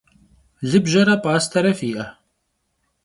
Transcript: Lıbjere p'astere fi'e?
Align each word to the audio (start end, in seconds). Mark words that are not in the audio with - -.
Lıbjere 0.69 1.15
p'astere 1.23 1.73
fi'e? 1.79 2.05